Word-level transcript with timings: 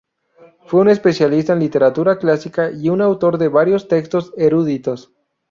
Fue 0.65 0.79
un 0.81 0.89
especialista 0.89 1.53
en 1.53 1.59
literatura 1.59 2.17
clásica 2.17 2.71
y 2.71 2.87
autor 2.87 3.37
de 3.37 3.49
varios 3.49 3.87
textos 3.87 4.33
eruditos. 4.35 5.11